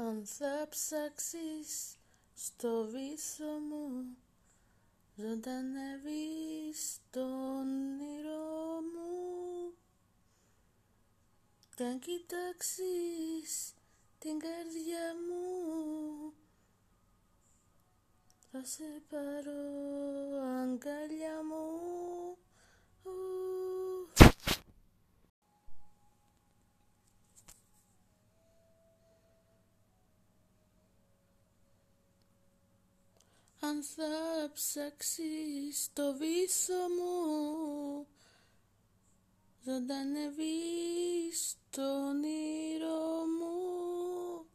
Αν 0.00 0.26
θα 0.26 0.66
ψάξεις 0.70 1.96
στο 2.34 2.84
βήθο 2.84 3.58
μου 3.58 4.16
Ζωντανεύεις 5.16 6.98
το 7.10 7.20
όνειρό 7.58 8.80
μου. 8.92 9.72
Κι 11.76 11.82
αν 11.82 11.98
κοιτάξεις 11.98 13.74
την 14.18 14.38
καρδιά 14.38 15.14
μου 15.28 16.32
Θα 18.50 18.64
σε 18.64 19.02
πάρω 19.08 19.62
αγκαλιά 20.62 21.42
μου 21.44 22.27
Αν 33.60 33.82
θα 33.82 34.50
ψάξεις 34.52 35.90
το 35.92 36.16
βήθο 36.16 36.74
μου 36.74 38.06
Ζωντανεύεις 39.64 41.56
το 41.70 42.06
όνειρό 42.08 43.24
μου. 43.38 44.46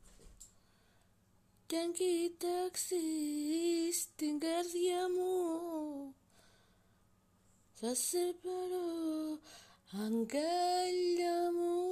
Κι 1.65 1.75
αν 1.75 1.91
κοιτάξεις 1.91 2.95
την 4.15 4.39
καρδιά 4.39 5.09
μου 5.09 6.15
Θα 7.73 7.95
σε 7.95 8.35
πάρω 8.41 9.39
αγκαλιά 9.91 11.51
μου 11.51 11.83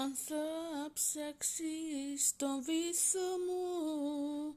Αν 0.00 0.14
θα 0.14 0.46
ψάξεις 0.92 2.36
τον 2.36 2.62
βήθο 2.62 3.38
μου 3.46 4.56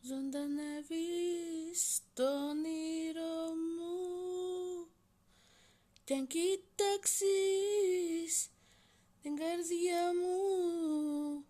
Ζωντανεύεις 0.00 1.80
το 2.14 2.48
όνειρο 2.48 3.54
μου. 3.76 4.86
Κι 6.04 6.14
αν 6.14 6.26
κοιτάξεις 6.26 7.30
την 9.22 9.36
καρδιά 9.36 10.10
μου 10.20 11.44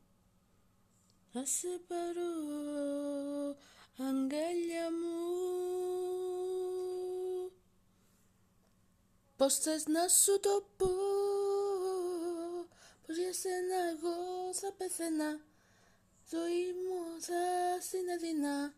Θα 1.33 1.45
σε 1.45 1.81
πάρω 1.89 2.33
αγκαλιά 3.97 4.91
μου. 4.91 5.19
Πώς 9.37 9.59
θες 9.59 9.87
να 9.87 10.09
σου 10.09 10.41
το 10.41 10.65
πω 10.77 10.87
πως; 10.87 11.10
Για 13.31 13.39
σένα 13.39 13.79
εγώ 13.91 14.17
θα 14.55 14.73
πεθαίνα. 14.73 15.41
Ζωή 16.31 16.73
μου 16.83 17.21
θα 17.21 17.43
συνεδεινά 17.81 18.75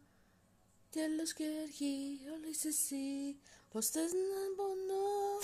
Τέλος 0.90 1.32
και 1.32 1.44
αρχή 1.62 2.20
όλα 2.26 2.48
είσαι 2.50 2.68
εσύ. 2.68 3.36
Πως 3.70 3.88
θες 3.88 4.12
να 4.12 4.54
πονώ; 4.56 5.38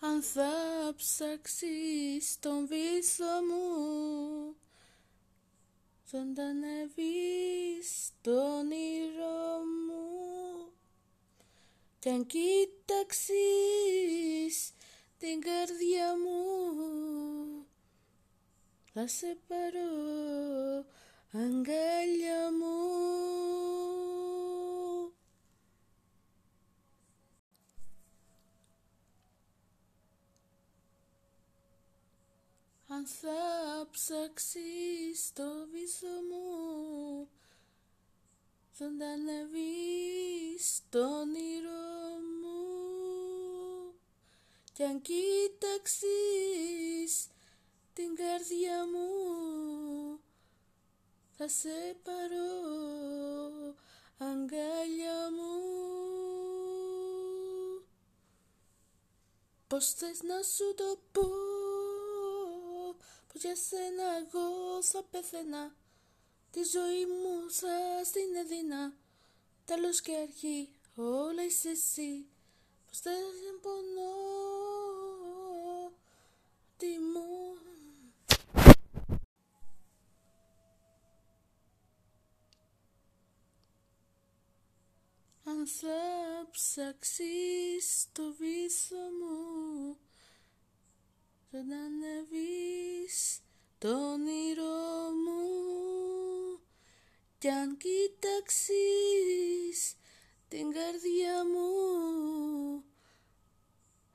Αν 0.00 0.22
θα 0.22 0.52
ψάξεις 0.96 2.38
τον 2.40 2.66
βήθο 2.66 3.24
μου 3.48 4.56
Ζωντανεύεις 6.10 7.88
το 8.20 8.56
όνειρό 8.58 9.58
μου. 9.86 10.00
Κι 11.98 12.08
αν 12.08 12.26
κοιτάξεις 14.50 14.72
την 15.18 15.40
καρδιά 15.40 16.18
μου. 16.18 17.66
Θα 18.92 19.06
σε 19.06 19.38
πάρω 19.48 19.88
αγκαλιά 21.32 22.52
μου. 22.58 22.74
Αν 32.88 33.06
θα 33.06 33.88
ψάξεις 33.90 35.32
το 35.32 35.66
βήθο 35.72 36.08
μου 36.30 37.28
Ζωντανεύεις 38.78 40.80
το 40.90 40.98
όνειρό 40.98 42.18
μου 42.42 42.70
Κι 44.80 44.86
αν 44.86 45.02
κοιτάξεις 45.02 46.08
την 47.92 48.14
καρδιά 48.14 48.86
μου 48.86 49.08
Θα 51.36 51.48
σε 51.48 51.96
πάρω 52.02 52.50
αγκαλιά 54.18 55.30
μου. 55.30 55.52
Πώς 59.66 59.92
θες 59.92 60.22
να 60.22 60.42
σου 60.42 60.74
το 60.74 61.00
πω 61.12 61.28
Πως 63.32 63.42
για 63.42 63.56
σένα 63.56 64.16
εγώ 64.16 64.82
θα 64.82 65.02
πεθαίνα 65.02 65.74
Τη 66.50 66.62
ζωή 66.62 67.06
μου 67.06 67.50
θα 67.50 68.04
στην 68.04 68.34
έδινα. 68.34 68.96
Τέλος 69.64 70.00
και 70.00 70.16
αρχή 70.16 70.68
όλα 70.94 71.44
είσαι 71.44 71.68
εσύ. 71.68 72.26
Πως 72.86 72.98
θες 72.98 73.14
να 73.14 73.58
πονώ 73.60 74.49
Τι 76.80 76.86
μου. 76.86 77.58
Αν 85.44 85.66
θα 85.66 86.48
ψάξεις 86.50 88.06
το 88.12 88.22
βήθο 88.38 88.96
μου 88.96 89.96
Ζωντανεύεις 91.50 93.40
το 93.78 94.12
όνειρό 94.12 95.10
μου. 95.24 96.60
Κι 97.38 97.48
αν 97.48 97.76
κοιτάξεις 97.76 98.76
την 100.48 100.72
καρδιά 100.72 101.44
μου 101.44 101.70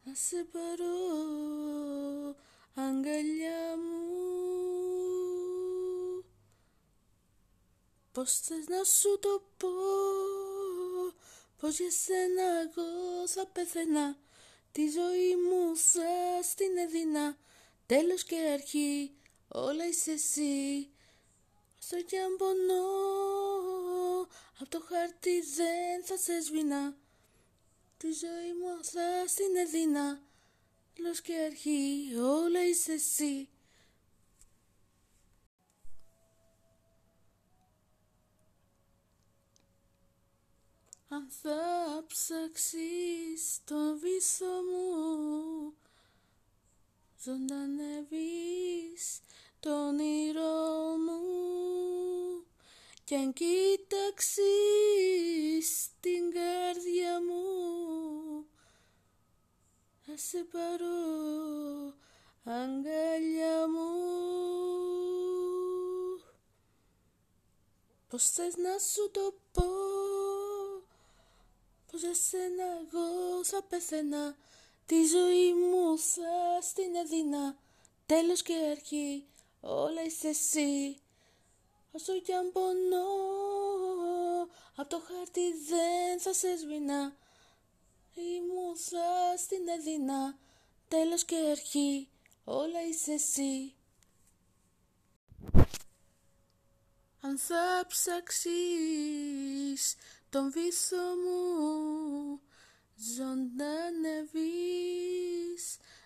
Θα 0.03 0.15
σε 0.15 0.43
πάρω 0.51 0.95
αγκαλιά 2.75 3.77
μου. 3.77 4.03
Πώς 8.11 8.39
θες 8.39 8.67
να 8.67 8.83
σου 8.83 9.19
το 9.19 9.43
πω; 9.57 9.67
Πως 11.59 11.79
για 11.79 11.91
σένα 11.91 12.43
εγώ 12.61 13.27
θα 13.27 13.45
πεθαίνα; 13.45 14.17
Τη 14.71 14.89
ζωή 14.89 15.35
μου 15.35 15.77
θα 15.77 16.41
στην 16.43 16.77
έδινα. 16.77 17.37
Τέλος 17.85 18.23
και 18.23 18.35
αρχή 18.35 19.11
όλα 19.47 19.87
είσαι 19.87 20.11
εσύ. 20.11 20.89
Όσο 21.87 22.01
κι 22.01 22.17
αν 22.17 22.35
πονώ 22.37 22.85
Απ' 24.59 24.69
το 24.69 24.79
χαρτί 24.89 25.41
δεν 25.41 26.03
θα 26.03 26.17
σε 26.17 26.41
σβηνά 26.41 26.97
Τη 27.97 28.11
ζωή 28.11 28.53
μου 28.59 28.83
θα 28.83 29.27
στην 29.27 29.55
έδινα 29.55 30.21
Τέλος 30.95 31.21
και 31.21 31.33
αρχή 31.33 32.15
όλα 32.17 32.67
είσαι 32.67 32.91
εσύ 32.91 33.49
Αν 41.07 41.27
θα 41.41 42.03
ψάξεις 42.07 43.59
το 43.65 43.97
βήθο 43.97 44.45
μου 44.45 45.73
Ζωντανεύεις 47.23 49.19
το 49.59 49.87
όνειρό 49.87 50.97
μου 50.97 51.21
Κι 53.03 53.15
αν 53.15 53.33
κοιτάξεις 53.33 54.45
την 55.99 56.31
καρδιά 56.31 57.21
μου 57.21 57.24
Θα 60.17 60.21
σε 60.21 60.45
πάρω 60.51 61.93
αγκαλιά 62.43 63.67
μου 63.67 63.89
Πώς 68.09 68.29
θες 68.29 68.55
να 68.55 68.79
σου 68.79 69.11
το 69.11 69.33
πω 69.51 69.63
πως 71.91 72.01
για 72.01 72.13
σένα 72.13 72.63
εγώ 72.63 73.43
θα 73.43 73.63
πεθαίνα 73.63 74.35
Τη 74.85 75.05
ζωή 75.05 75.53
μου 75.53 75.97
θα 75.97 76.61
στην 76.61 76.95
έδινα 76.95 77.55
Τέλος 78.05 78.41
και 78.41 78.53
αρχή 78.71 79.25
όλα 79.61 80.03
είσαι 80.03 80.27
εσύ 80.27 80.99
Όσο 81.91 82.19
κι 82.19 82.33
αν 82.33 82.51
πονώ 82.51 83.07
Απ' 84.75 84.89
το 84.89 85.01
χάρτη 85.07 85.53
δεν 85.69 86.19
θα 86.19 86.33
σε 86.33 86.57
σβηνά 86.57 87.15
Η 88.13 88.41
μούσα 88.53 89.14
στην 89.37 89.67
Εδίνα. 89.77 90.37
Τέλος 90.87 91.25
και 91.25 91.35
αρχή 91.35 92.09
όλα 92.43 92.87
είσαι 92.89 93.11
εσύ. 93.11 93.73
Αν 97.21 97.37
θα 97.37 97.85
ψάξεις 97.87 98.51
τον 100.29 100.51
βύθο 100.51 100.97
μου 100.97 102.39
Ζωντανεύεις 102.97 104.43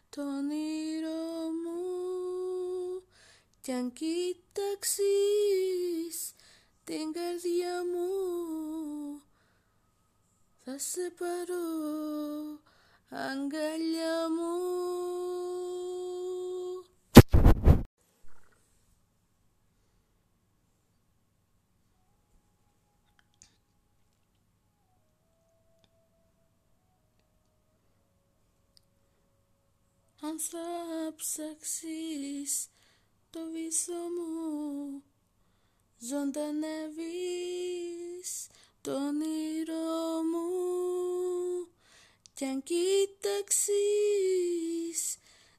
το 0.10 0.22
όνειρο 0.22 1.52
μου. 1.64 1.82
Κι 3.62 3.72
αν 3.72 3.94
κοίταξεις 3.94 5.06
την 6.84 7.12
καρδιά 7.12 7.84
μου 7.86 8.10
θα 10.64 10.78
σε 10.78 11.14
πάρω 11.18 12.19
αγκαλιά 13.32 14.30
μου. 14.30 14.54
Αν 30.22 30.40
θα 30.40 31.14
ψάξεις 31.16 32.68
το 33.30 33.40
βυθό 33.52 33.94
μου 33.94 35.04
ζωντανεύεις 36.00 36.70
το 38.82 38.92
όνειρό 38.92 40.24
μου 40.32 40.99
κι 42.40 42.46
αν 42.46 42.64
κοίταξεις 42.64 43.78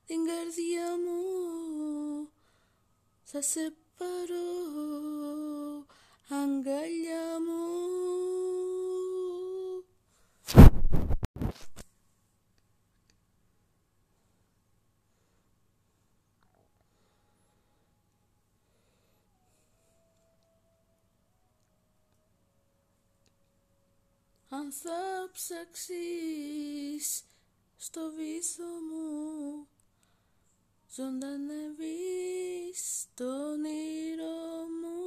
την 0.06 0.25
καρδιά 0.25 0.88
μου 1.05 1.21
θα 3.25 3.43
σε 3.43 3.75
πάρω 3.97 4.49
αγκαλιά 6.29 7.41
μου 7.47 7.60
Αν 24.61 24.73
θα 24.73 25.31
ψάξεις 25.33 27.07
στο 27.77 28.12
βυθό 28.17 28.65
μου. 28.65 29.69
Ζωντανεύεις 30.95 32.81
το 33.15 33.25
όνειρό 33.25 34.67
μου. 34.81 35.01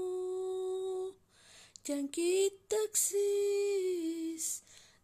Κι 1.81 1.91
αν 1.91 2.09
κοίταξεις 2.09 3.21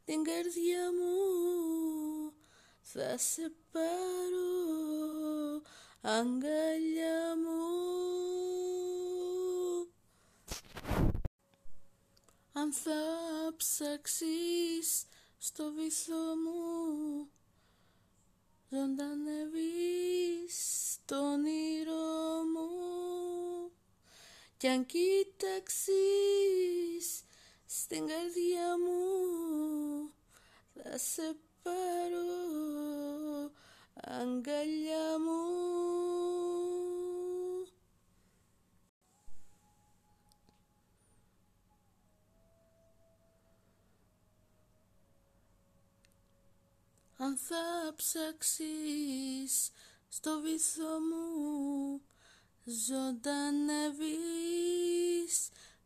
την 0.05 0.23
καρδιά 0.23 0.91
μου 0.91 2.33
Θα 2.81 3.17
σε 3.17 3.51
πάρω 3.71 5.61
αγκαλιά 6.01 7.35
μου 7.43 8.28
Αν 12.59 12.73
θα 12.73 13.01
ψάξεις 13.57 15.05
στο 15.37 15.71
βυθό 15.71 16.35
μου 16.43 17.29
Ζωντανεύεις 18.69 20.57
το 21.05 21.31
όνειρό 21.31 22.43
μου. 22.53 22.69
Κι 24.57 24.67
αν 24.67 24.85
κοίταξεις 24.85 25.93
στην 27.65 28.07
καρδιά 28.07 28.77
μου 28.77 30.13
Θα 30.73 30.97
σε 30.97 31.37
πάρω 31.63 33.51
αγκαλιά 33.93 35.19
μου 35.19 35.59
Αν 47.21 47.37
θα 47.89 47.95
ψάξεις 47.95 49.71
στο 50.07 50.41
βυθό 50.41 50.99
μου 50.99 52.01
Ζωντανεύεις 52.63 53.89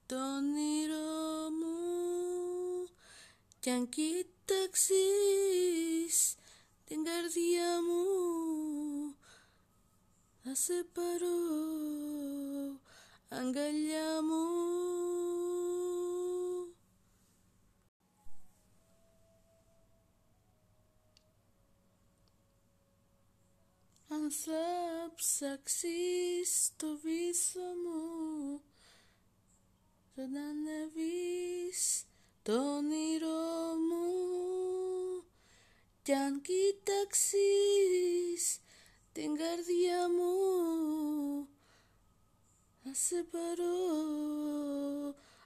το 0.05 0.15
όνειρό 0.35 1.49
μου. 1.49 2.87
Κι 3.59 3.69
αν 3.69 3.89
κοίταξεις 3.89 4.95
την 6.85 7.03
καρδιά 7.03 7.81
μου 7.81 8.05
Θα 10.43 10.55
σε 10.55 10.85
πάρω 10.93 11.37
αγκαλιά 13.29 14.21
μου 14.23 14.73
Αν 24.13 24.22
θα 24.33 25.11
ψάξεις 25.15 26.71
το 26.75 26.87
βυθό 27.03 27.73
μου. 27.83 28.61
Ζωντανεύεις 30.15 32.03
το 32.43 32.75
όνειρό 32.75 33.75
μου. 33.89 35.23
Κι 36.03 36.13
αν 36.13 36.41
κοιτάξεις 36.41 37.41
την 39.11 39.35
καρδιά 39.35 40.09
μου 40.09 40.33
Θα 42.83 42.93
σε 42.93 43.25
πάρω 43.31 43.73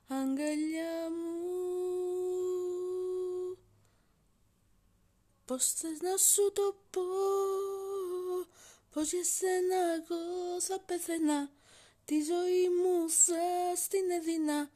αγκαλιά 0.07 1.09
μου. 1.09 1.47
Πώς 5.45 5.71
θες 5.71 6.01
να 6.01 6.17
σου 6.17 6.51
το 6.53 6.75
πω; 6.89 7.01
Πως 8.97 9.11
για 9.11 9.23
σένα 9.23 9.93
εγώ 9.93 10.61
θα 10.61 10.79
πεθαίνα 10.79 11.51
Τη 12.05 12.21
ζωή 12.21 12.69
μου 12.69 13.09
θα 13.09 13.75
στην 13.75 14.11
έδινα. 14.11 14.69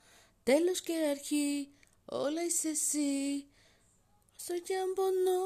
Τέλος 0.44 0.82
και 0.82 0.94
αρχή 0.94 1.70
όλα 2.06 2.44
είσαι 2.44 2.70
εσύ. 2.70 3.46
Στο 4.36 4.60
κι 4.60 4.74
αν 4.74 4.94
πονώ 4.94 5.42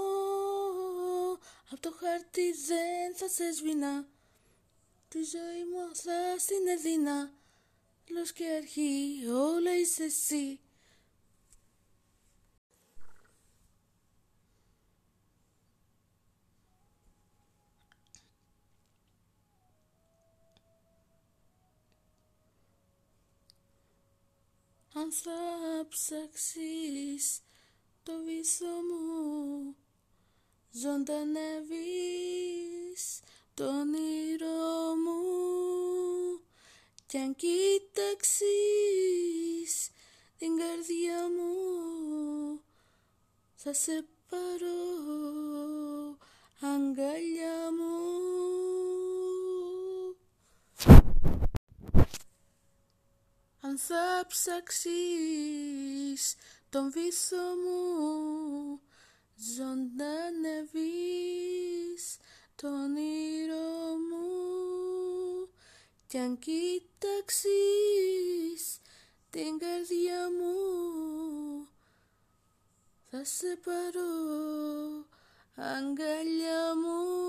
Απ' 1.72 1.80
το 1.80 1.92
χάρτη 2.00 2.52
δεν 2.52 3.16
θα 3.16 3.28
σε 3.28 3.54
σβηνά 3.54 4.08
Τη 5.10 5.24
ζωή 5.24 5.64
μου 5.72 5.96
θα 5.96 6.40
στην 6.40 6.68
έδινα. 6.68 7.34
Τέλος 8.06 8.32
και 8.32 8.46
αρχή 8.46 9.26
όλα 9.28 9.78
είσαι 9.78 10.04
εσύ 10.04 10.60
Αν 24.98 25.12
θα 25.12 25.32
ψάξεις 25.90 27.42
το 28.04 28.12
βυθό 28.26 28.66
μου 28.66 29.76
Ζωντανεύεις 30.72 31.20
το 33.54 33.64
όνειρό 33.66 34.96
μου. 34.96 35.22
Κι 37.08 37.18
αν 37.18 37.36
κοίταξεις 37.36 38.42
την 40.38 40.58
καρδιά 40.58 41.30
μου 41.38 41.54
Θα 43.56 43.74
σε 43.74 44.06
πάρω 44.30 44.78
αγκαλιά 46.60 47.72
μου 47.78 48.65
Αν 53.76 53.82
θα 53.82 54.26
ψάξεις. 54.28 54.92
Τον 56.70 56.92
βυθό 56.92 57.56
μου 57.64 58.82
Ζωντανεύεις. 59.56 60.84
Το 62.56 62.68
όνειρό 62.68 63.98
μου 64.10 64.28
Κι 66.08 66.18
αν 66.18 66.40
κοίταξεις 66.40 67.52
την 69.30 69.58
καρδιά 69.58 70.30
μου 70.32 70.56
θα 73.10 73.24
σε 73.24 73.60
πάρω 73.64 74.10
αγκαλιά 75.56 76.76
μου 76.76 77.26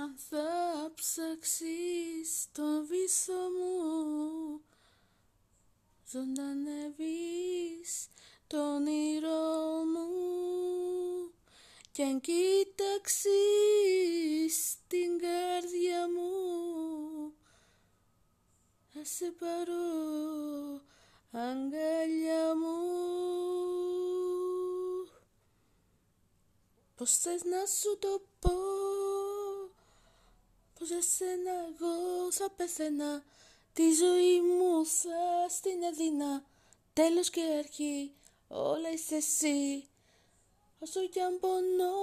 Αν 0.00 0.07
θα 0.18 0.92
ψάξεις 0.94 2.46
το 2.52 2.84
βύθο 2.88 3.50
μου. 3.58 4.60
Ζωντανεύεις 6.10 7.90
το 8.46 8.74
όνειρό 8.74 9.84
μου. 9.84 10.08
Κι 11.92 12.02
αν 12.02 12.20
κοίταξεις 12.20 13.36
την 14.88 15.18
καρδιά 15.18 16.08
μου 16.08 16.32
Θα 18.88 19.04
σε 19.04 19.34
πάρω 19.38 19.86
αγκαλιά 21.30 22.56
μου. 22.56 22.76
Πώς 26.96 27.16
θες 27.16 27.44
να 27.44 27.66
σου 27.66 27.98
το 27.98 28.22
πω 28.38 28.48
Πως; 28.48 28.67
Για 30.88 31.02
σένα 31.02 31.52
εγώ 31.68 32.32
θα 32.32 32.50
πεθαίνα. 32.56 33.24
Τη 33.72 33.92
ζωή 33.92 34.40
μου 34.40 34.86
θα 34.86 35.48
στην 35.48 35.82
έδινα 35.82 36.44
Τέλος 36.92 37.30
και 37.30 37.40
αρχή 37.58 38.12
όλα 38.48 38.90
είσαι 38.92 39.14
εσύ. 39.16 39.88
Όσο 40.78 41.06
κι 41.06 41.20
αν 41.20 41.38
πονώ 41.40 41.94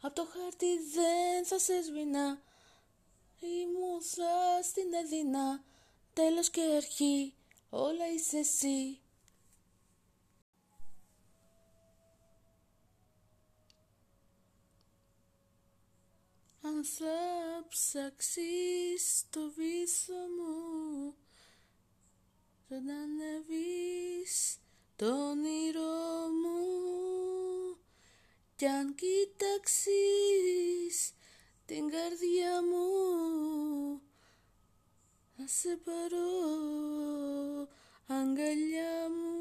Απ' 0.00 0.14
το 0.14 0.26
χάρτη 0.32 0.78
δεν 0.94 1.44
θα 1.44 1.58
σε 1.58 1.82
σβηνά 1.82 2.40
Η 3.40 3.66
μου 3.78 4.02
θα 4.02 4.62
στην 4.62 4.94
έδινα 4.94 5.64
Τέλος 6.12 6.50
και 6.50 6.60
αρχή 6.76 7.34
όλα 7.70 8.12
είσαι 8.14 8.38
εσύ 8.38 9.00
Αν 16.76 16.84
θα 16.84 17.64
ψάξεις 17.68 19.24
το 19.30 19.40
βύθο 19.56 20.14
μου. 20.36 21.14
Ζωντανεύεις 22.68 24.58
το 24.96 25.28
όνειρό 25.28 26.28
μου. 26.42 26.60
Κι 28.56 28.66
αν 28.66 28.94
κοιτάξεις 28.94 29.94
την 31.66 31.88
καρδιά 31.88 32.62
μου 32.62 32.86
Θα 35.36 35.46
σε 35.46 35.76
πάρω 35.84 36.28
αγκαλιά 38.06 39.08
μου. 39.08 39.36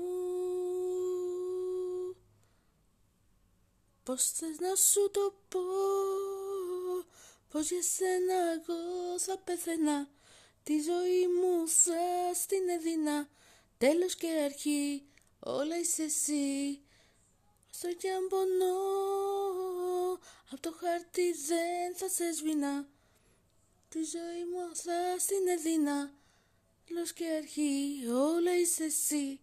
Πώς 4.03 4.31
θες 4.31 4.59
να 4.59 4.75
σου 4.75 5.09
το 5.11 5.33
πω; 5.49 5.59
Πως 7.55 7.69
για 7.71 7.81
σένα 7.81 8.51
εγώ 8.53 9.19
θα 9.19 9.37
πεθαίνα 9.37 10.09
Τη 10.63 10.79
ζωή 10.81 11.27
μου 11.27 11.67
θα 11.67 12.33
στην 12.33 12.69
έδινα. 12.69 13.29
Τέλος 13.77 14.15
και 14.15 14.27
αρχή 14.27 15.03
όλα 15.39 15.77
είσαι 15.79 16.03
εσύ. 16.03 16.79
Όσο 17.73 17.93
κι 17.93 18.09
αν 18.09 18.27
πονώ 18.27 18.75
Απ' 20.51 20.59
το 20.59 20.71
χάρτη 20.79 21.31
δεν 21.31 21.95
θα 21.95 22.07
σε 22.09 22.33
σβηνά 22.33 22.87
Τη 23.89 23.99
ζωή 24.03 24.43
μου 24.51 24.75
θα 24.75 25.19
στην 25.19 25.47
έδινα. 25.47 26.13
Τέλος 26.87 27.13
και 27.13 27.25
αρχή 27.25 28.07
όλα 28.07 28.57
είσαι 28.57 28.83
εσύ 28.83 29.39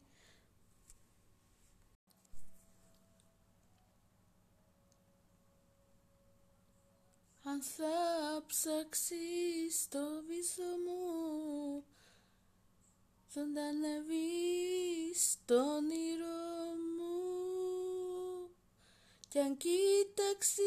Αν 7.52 7.62
θα 7.62 8.44
ψάξεις 8.47 9.88
το 9.88 10.23
βυθό 10.26 10.62
μου 10.85 11.85
Ζωντανεύεις 13.35 15.21
το 15.44 15.54
όνειρό 15.54 16.75
μου. 16.97 17.16
Κι 19.28 19.38
αν 19.38 19.56
κοίταξεις 19.56 20.62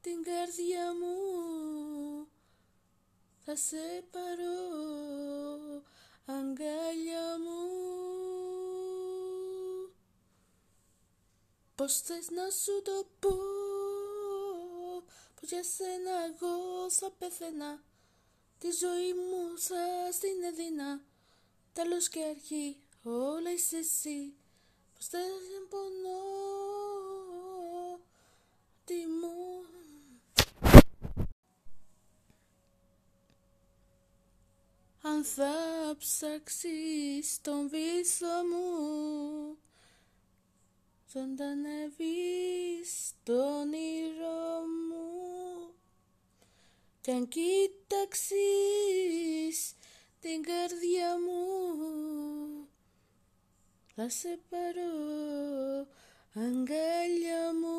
την 0.00 0.22
καρδιά 0.22 0.94
μου 0.94 1.16
Θα 3.44 3.56
σε 3.56 4.04
πάρω 4.10 4.56
αγκαλιά 6.26 7.38
μου. 7.44 7.62
Πώς 11.74 12.00
θες 12.00 12.30
να 12.30 12.50
σου 12.50 12.82
το 12.82 13.06
πω; 13.20 13.53
Για 15.48 15.62
σένα 15.62 16.24
εγώ 16.24 16.90
θα 16.90 17.10
πεθαίνα 17.18 17.82
Τη 18.58 18.70
ζωή 18.70 19.12
μου 19.12 19.58
θα 19.58 20.12
στην 20.12 20.42
έδινα. 20.42 21.00
Τέλος 21.72 22.08
και 22.08 22.24
αρχή 22.24 22.76
όλα 23.02 23.52
είσαι 23.52 23.76
εσύ. 23.76 24.34
Πως 24.94 25.08
δεν 25.08 25.68
πονώ 25.68 26.20
Τι 28.84 28.94
μου. 28.94 29.64
Αν 35.02 35.24
θα 35.24 35.54
ψάξεις 35.98 37.40
τον 37.42 37.68
βύθο 37.68 38.26
μου 38.26 39.56
Ζωντανεύεις 41.12 43.12
το 43.22 43.58
όνειρό 43.60 44.66
μου 44.66 44.73
κι 47.04 47.10
αν 47.10 47.28
κοίταξεις 47.28 48.38
την 50.20 50.42
καρδιά 50.42 51.16
μου 51.20 52.68
θα 53.94 54.08
σε 54.08 54.40
πάρω 54.48 55.86
αγκαλιά 56.34 57.54
μου. 57.60 57.78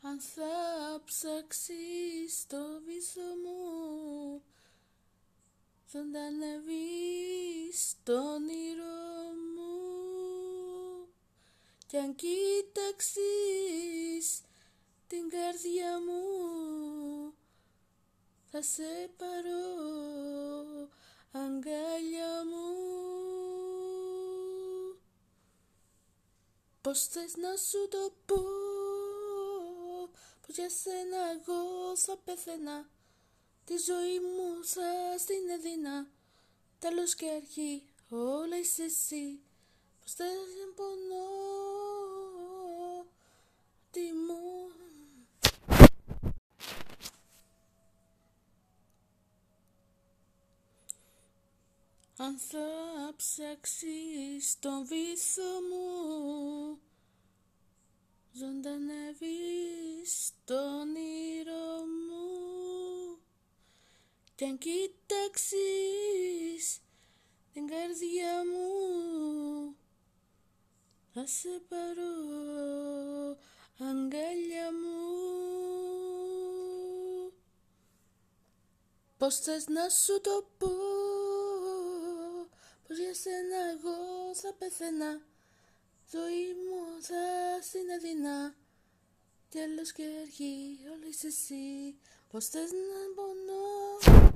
Αν 0.00 0.20
θα 0.20 1.02
ψάξεις 1.04 2.46
το 2.46 2.80
βυθό 2.84 3.36
μου 3.44 4.42
Ζωντανεύεις 5.92 7.94
το 8.02 8.12
όνειρό 8.12 9.00
μου 9.00 9.05
Κι 11.86 11.96
αν 11.96 12.14
κοίταξεις 12.14 13.22
την 15.06 15.28
καρδιά 15.28 16.00
μου 16.00 17.34
Θα 18.50 18.62
σε 18.62 19.10
πάρω 19.16 19.64
αγκαλιά 21.32 22.44
μου. 22.44 22.64
Πώς 26.80 27.06
θες 27.06 27.36
να 27.36 27.56
σου 27.56 27.88
το 27.88 28.12
πω 28.26 28.42
Πως 30.46 30.56
για 30.56 30.70
σένα 30.70 31.30
εγώ 31.30 31.96
θα 31.96 32.16
πεθαίνα 32.16 32.88
Τη 33.64 33.76
ζωή 33.76 34.20
μου 34.20 34.64
θα 34.64 35.18
στην 35.18 35.48
έδινα. 35.48 36.06
Τέλος 36.78 37.14
και 37.14 37.30
αρχή 37.30 37.82
όλα 38.08 38.58
είσαι 38.58 38.82
εσύ. 38.82 39.40
Πως 40.00 40.14
δεν 40.14 40.74
πονώ 40.74 41.65
Τι 43.96 44.12
μου 44.12 44.44
Αν 52.16 52.38
θα 52.38 52.68
ψάξεις 53.16 54.58
τον 54.58 54.86
βύθο 54.86 55.60
μου 55.70 56.78
Ζωντανεύεις 58.32 60.30
το 60.44 60.78
όνειρο 60.80 61.84
μου. 62.08 63.18
Κι 64.34 64.44
αν 64.44 64.58
κοιτάξεις 64.58 65.60
την 67.52 67.66
καρδιά 67.66 68.44
μου 68.52 69.76
θα 71.12 71.26
σε 71.26 71.62
πάρω 71.68 72.14
αγκαλιά 73.78 74.72
μου. 74.72 74.96
Πώς 79.18 79.38
θες 79.38 79.66
να 79.66 79.88
σου 79.88 80.20
το 80.20 80.46
πω; 80.58 80.70
Πως 82.86 82.98
για 82.98 83.14
σένα 83.14 83.56
εγώ 83.70 84.34
θα 84.34 84.52
πεθαίνα; 84.58 85.20
Ζωή 86.12 86.54
μου 86.54 87.02
θα 87.02 87.22
συνεδεινά 87.62 88.54
Τέλος 89.50 89.92
και 89.92 90.02
αρχή 90.22 90.78
όλη 90.92 91.08
είσαι 91.08 91.26
εσύ. 91.26 91.94
Πως 92.30 92.46
θες 92.48 92.70
να 92.72 93.14
πονώ; 93.14 94.35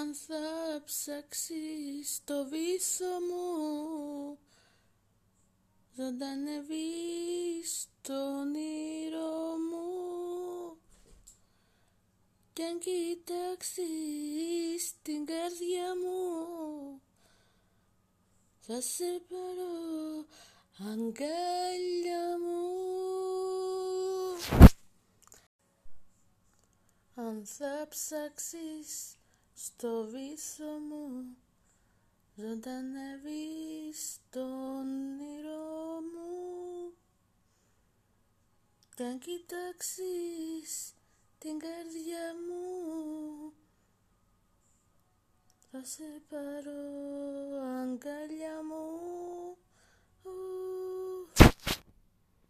Αν 0.00 0.14
θα 0.14 0.82
ψάξεις 0.84 2.20
το 2.24 2.44
βύθο 2.48 3.20
μου 3.28 4.38
Ζωντανεύεις 5.96 7.86
το 8.02 8.38
όνειρό 8.40 9.56
μου. 9.70 10.76
Κι 12.52 12.62
αν 12.62 12.78
κοιτάξεις 12.78 13.82
την 15.02 15.26
καρδιά 15.26 15.94
μου 15.96 17.00
Θα 18.60 18.80
σε 18.80 19.22
πάρω 19.28 20.26
αγκάλια 20.78 22.38
μου. 22.44 22.64
Αν 27.14 27.46
θα 27.46 27.86
ψάξεις 27.88 29.16
στο 29.58 30.04
βύθο 30.04 30.78
μου 30.88 31.36
ζωντανεύεις 32.36 34.18
το 34.30 34.40
όνειρό 34.78 36.00
μου. 36.12 36.92
Κι 38.94 39.02
αν 39.02 39.18
κοιτάξεις 39.18 40.94
την 41.38 41.58
καρδιά 41.58 42.34
μου 42.48 43.52
θα 45.70 45.84
σε 45.84 46.22
πάρω 46.28 46.80
αγκαλιά 47.80 48.62